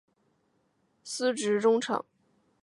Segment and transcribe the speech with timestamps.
[1.03, 2.03] 司职中场。